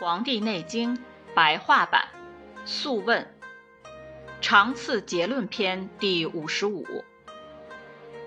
[0.00, 0.96] 黄帝内经》
[1.34, 2.08] 白话版，
[2.64, 3.22] 《素问·
[4.40, 7.04] 长次结论篇》第五十五。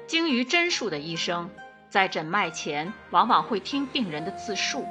[0.06, 1.50] 精于针术的医生，
[1.90, 4.86] 在诊脉前往往会听病人的自述。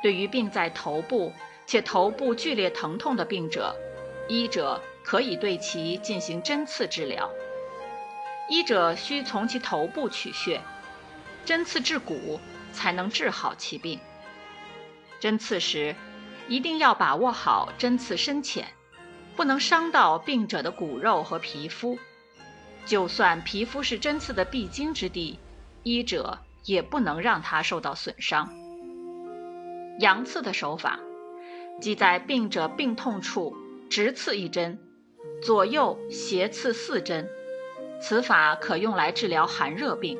[0.00, 1.32] 对于病在头部
[1.66, 3.74] 且头部剧烈疼痛的病者，
[4.28, 7.28] 医者可以对其进行针刺治疗。
[8.48, 10.60] 医者需从其头部取穴，
[11.44, 12.38] 针刺至骨，
[12.72, 13.98] 才能治好其病。
[15.20, 15.94] 针刺时，
[16.48, 18.66] 一定要把握好针刺深浅，
[19.36, 21.98] 不能伤到病者的骨肉和皮肤。
[22.86, 25.38] 就算皮肤是针刺的必经之地，
[25.82, 28.50] 医者也不能让它受到损伤。
[30.00, 31.00] 阳刺的手法，
[31.80, 33.56] 即在病者病痛处
[33.90, 34.78] 直刺一针，
[35.42, 37.28] 左右斜刺四针。
[38.00, 40.16] 此法可用来治疗寒热病。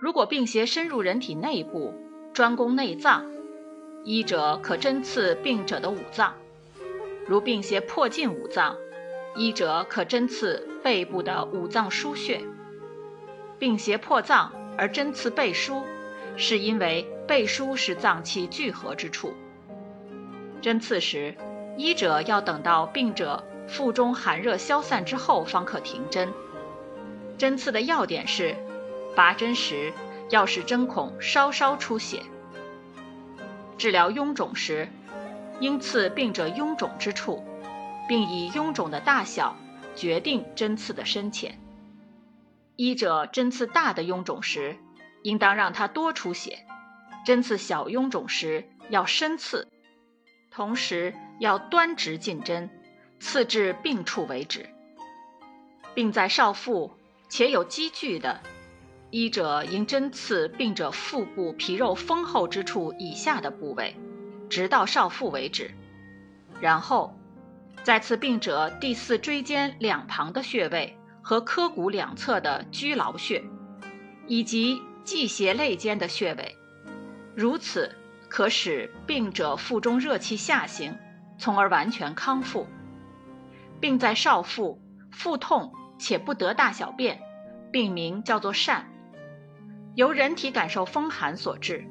[0.00, 1.94] 如果病邪深入人体内部，
[2.32, 3.30] 专攻内脏。
[4.04, 6.34] 医者可针刺病者的五脏，
[7.24, 8.76] 如病邪迫近五脏，
[9.36, 12.40] 医者可针刺背部的五脏腧穴。
[13.60, 15.84] 病邪破脏而针刺背腧，
[16.36, 19.34] 是因为背腧是脏器聚合之处。
[20.60, 21.36] 针刺时，
[21.76, 26.32] 医者要等到病者腹中寒热消散之后方可停针。
[27.38, 28.56] 针刺的要点是，
[29.14, 29.92] 拔针时
[30.28, 32.20] 要使针孔稍稍出血。
[33.82, 34.88] 治疗臃肿时，
[35.58, 37.44] 应刺病者臃肿之处，
[38.06, 39.56] 并以臃肿的大小
[39.96, 41.58] 决定针刺的深浅。
[42.76, 44.76] 医者针刺大的臃肿时，
[45.24, 46.58] 应当让它多出血；
[47.26, 49.66] 针刺小臃肿时，要深刺，
[50.52, 52.70] 同时要端直进针，
[53.18, 54.68] 刺至病处为止。
[55.92, 56.92] 病在少腹
[57.28, 58.40] 且有积聚的。
[59.12, 63.94] 医者应针刺病者腹部皮肉丰厚之处以下的部位，
[64.48, 65.70] 直到少腹为止，
[66.62, 67.14] 然后
[67.82, 73.44] 再刺病者第四椎间两旁的穴位和髁骨两侧的居劳穴，
[74.26, 76.56] 以及际胁肋间的穴位。
[77.36, 77.94] 如此
[78.30, 80.96] 可使病者腹中热气下行，
[81.36, 82.66] 从而完全康复。
[83.78, 84.80] 病在少腹，
[85.10, 87.20] 腹痛且不得大小便，
[87.70, 88.82] 病名叫做疝。
[89.94, 91.84] 由人体感受风寒所致。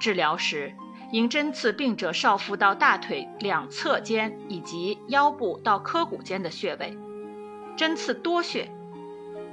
[0.00, 0.74] 治疗时，
[1.12, 6.96] 应针刺病者少腹到大腿两侧间以及腰部到髁骨间的穴位，
[7.76, 8.70] 针刺多穴。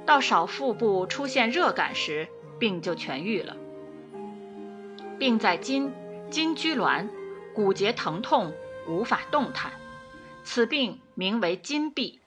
[0.06, 2.28] 到少腹部出现热感时，
[2.60, 3.56] 病就痊愈了。
[5.18, 5.92] 病在筋，
[6.30, 7.08] 筋拘挛，
[7.54, 8.54] 骨节疼痛，
[8.86, 9.72] 无法动弹，
[10.44, 12.20] 此病名为筋痹。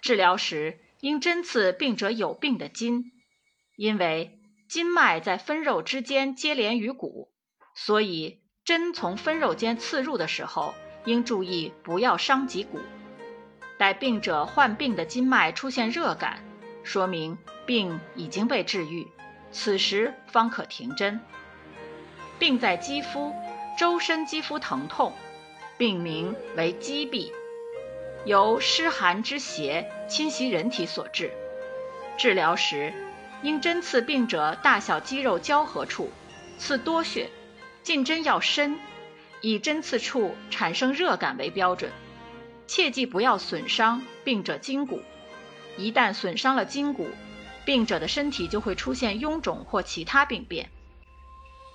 [0.00, 3.12] 治疗时，应针刺病者有病的筋，
[3.76, 4.35] 因为。
[4.68, 7.30] 筋脉在分肉之间接连于骨，
[7.74, 12.80] 所以针从分肉间刺入的时候，应注意不要伤及骨。
[13.78, 16.42] 待病者患病的筋脉出现热感，
[16.82, 19.06] 说明病已经被治愈，
[19.52, 21.20] 此时方可停针。
[22.38, 23.32] 病在肌肤，
[23.78, 25.12] 周身肌肤疼痛，
[25.78, 27.30] 病名为肌痹，
[28.24, 31.30] 由湿寒之邪侵袭人体所致。
[32.18, 32.92] 治疗时。
[33.42, 36.10] 应针刺病者大小肌肉交合处，
[36.58, 37.28] 刺多穴，
[37.82, 38.78] 进针要深，
[39.40, 41.90] 以针刺处产生热感为标准。
[42.66, 45.00] 切记不要损伤病者筋骨，
[45.76, 47.08] 一旦损伤了筋骨，
[47.64, 50.68] 病者的身体就会出现臃肿或其他病变。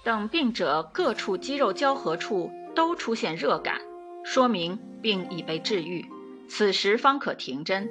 [0.04, 3.80] 等病者各处肌肉交合处都出现热感，
[4.26, 6.06] 说明病已被治愈，
[6.50, 7.88] 此时方可停针。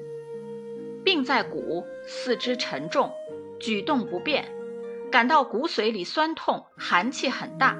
[1.02, 3.10] 病在骨，四肢沉重。
[3.60, 4.48] 举动不便，
[5.12, 7.76] 感到骨髓里酸痛，寒气很大，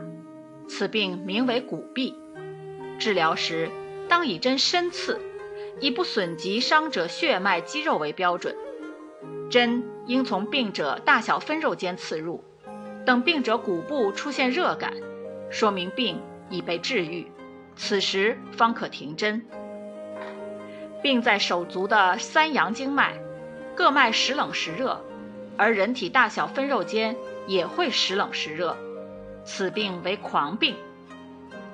[0.68, 2.14] 此病名为骨痹。
[2.98, 3.70] 治疗时
[4.06, 5.18] 当以针深刺，
[5.80, 8.54] 以不损及伤者血脉肌肉为标准。
[9.48, 12.44] 针应从病者大小分肉间刺入，
[13.06, 14.92] 等病者骨部出现热感，
[15.50, 17.32] 说明病已被治愈，
[17.74, 19.46] 此时方可停针。
[21.02, 23.18] 病在手足的三阳经脉，
[23.74, 25.02] 各脉时冷时热。
[25.60, 27.14] 而人体大小分肉间
[27.46, 28.74] 也会时冷时热，
[29.44, 30.74] 此病为狂病。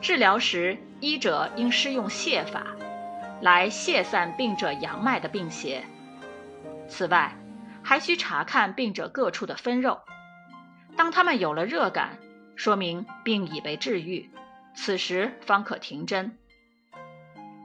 [0.01, 2.67] 治疗时，医者应施用泻法，
[3.41, 5.85] 来泻散病者阳脉的病邪。
[6.89, 7.37] 此外，
[7.81, 10.01] 还需查看病者各处的分肉，
[10.97, 12.19] 当他们有了热感，
[12.57, 14.29] 说明病已被治愈，
[14.75, 16.37] 此时方可停针。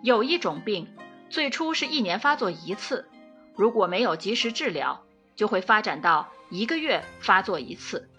[0.03, 0.87] 有一种病，
[1.31, 3.09] 最初是一年发作一次，
[3.55, 5.01] 如果没有及时治疗。
[5.35, 8.09] 就会发展到一个月发作一次，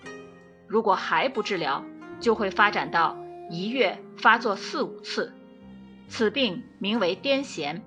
[0.67, 1.85] 如果还不治疗，
[2.21, 3.17] 就会发展到
[3.51, 5.35] 一月发作四五次，
[6.09, 7.81] 此病名为癫痫。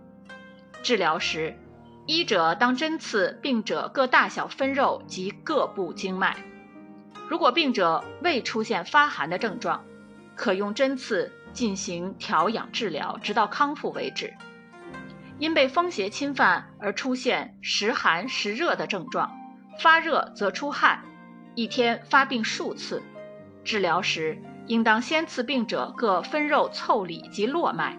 [0.84, 1.58] 治疗时，
[2.06, 6.38] 医者当针刺病者各大小分肉及各部经脉。
[7.28, 9.84] 如果病者未出现发寒的症状，
[10.36, 14.34] 可用针刺进行调养治疗，直到康复为止。
[15.38, 19.32] 因被风邪侵犯而出现时寒时热的症状，
[19.80, 21.04] 发热则出汗，
[21.56, 23.04] 一天发病数次。
[23.64, 27.98] 治疗时，应当先刺病者各分肉腠理及络脉。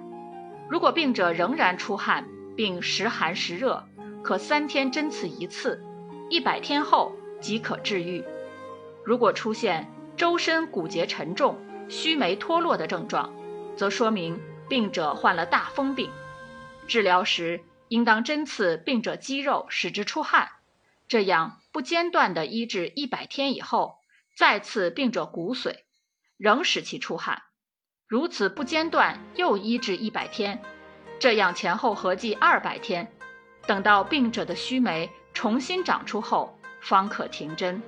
[0.68, 3.86] 如果病者仍然出汗并时寒时热，
[4.22, 5.84] 可三天针刺一次，
[6.30, 8.24] 一百天后即可治愈。
[9.04, 9.86] 如果出现
[10.16, 11.56] 周身骨节沉重、
[11.88, 13.30] 须眉脱落的症状，
[13.76, 16.10] 则说明病者患了大风病。
[16.86, 20.48] 治疗时，应当针刺病者肌肉，使之出汗，
[21.08, 23.98] 这样不间断地医治一百天以后，
[24.36, 25.76] 再刺病者骨髓，
[26.36, 27.42] 仍使其出汗，
[28.06, 30.62] 如此不间断又医治一百天，
[31.18, 33.12] 这样前后合计二百天，
[33.66, 37.82] 等到病者的须眉重新长出后，方可停针。